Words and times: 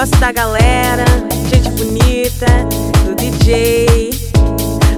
Gosto 0.00 0.16
da 0.16 0.32
galera, 0.32 1.04
gente 1.50 1.68
bonita, 1.72 2.46
do 3.04 3.14
DJ, 3.14 4.10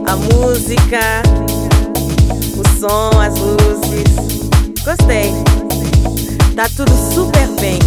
a 0.06 0.14
música, 0.14 1.00
o 2.56 2.78
som, 2.78 3.10
as 3.20 3.34
luzes. 3.36 4.48
Gostei. 4.84 5.32
Tá 6.54 6.68
tudo 6.76 6.92
super 7.12 7.48
bem. 7.60 7.80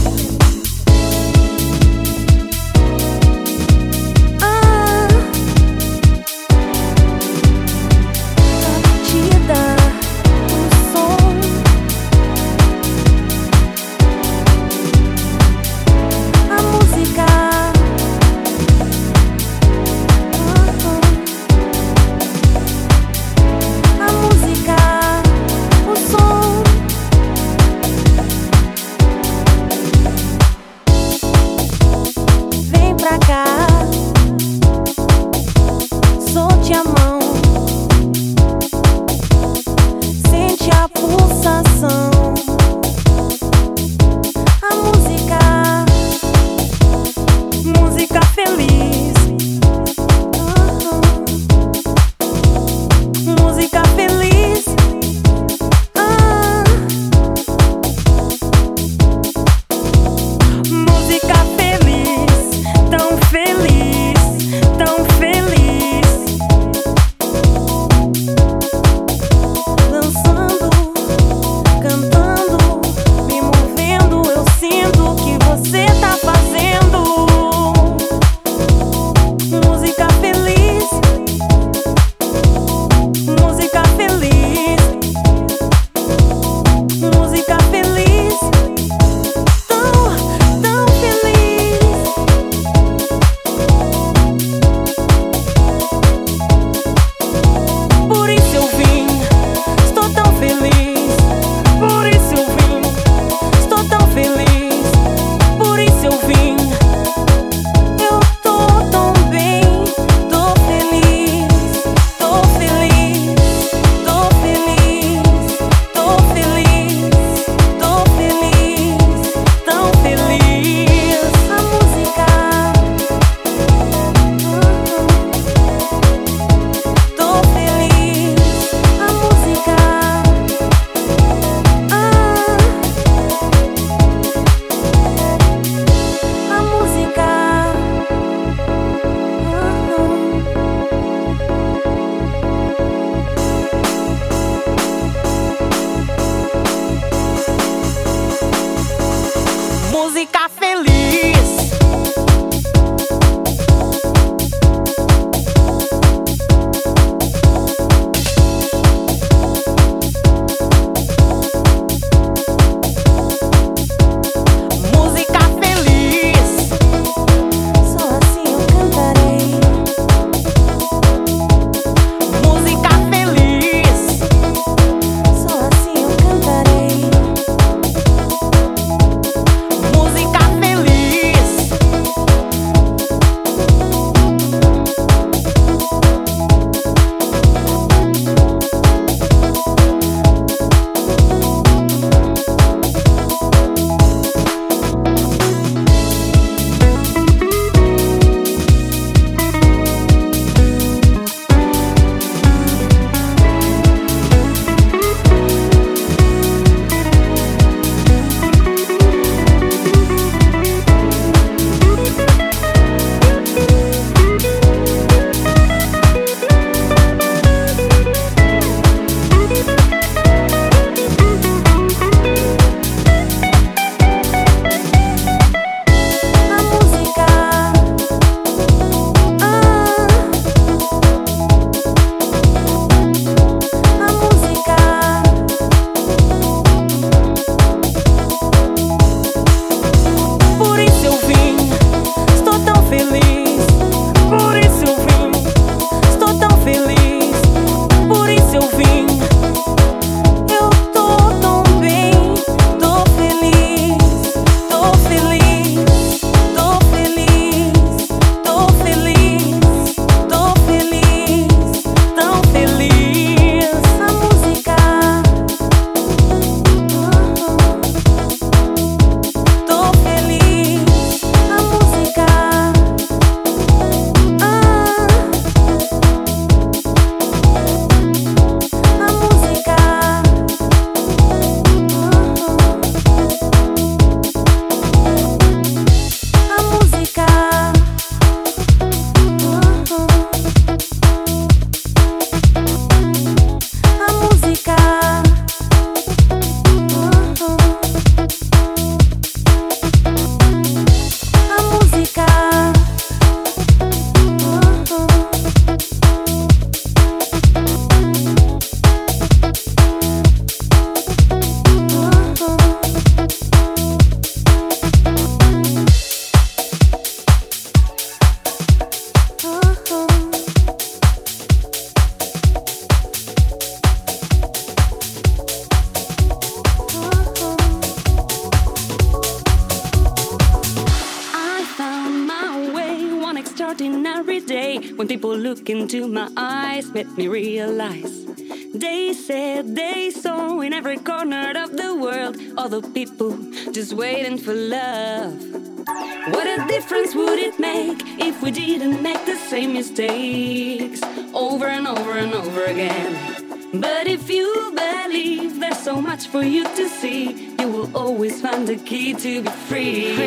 The 358.77 358.83
key 358.83 359.13
to 359.13 359.41
be 359.41 359.49
free. 359.49 360.24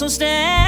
so 0.00 0.08
stand 0.08 0.59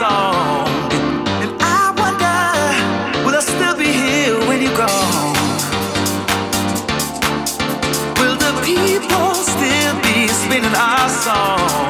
song. 0.00 0.66
And 1.44 1.52
I 1.60 1.92
wonder, 2.00 2.40
will 3.22 3.36
I 3.36 3.42
still 3.42 3.76
be 3.76 3.84
here 3.84 4.38
when 4.48 4.62
you're 4.62 4.74
gone? 4.74 5.34
Will 8.18 8.36
the 8.46 8.52
people 8.64 9.34
still 9.34 9.94
be 10.00 10.26
spinning 10.28 10.74
our 10.74 11.08
song? 11.10 11.89